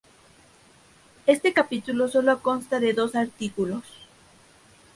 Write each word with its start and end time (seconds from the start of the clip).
Este 1.27 1.53
capítulo 1.53 2.07
solo 2.07 2.41
consta 2.41 2.79
de 2.79 2.93
dos 2.93 3.13
artículos. 3.13 3.83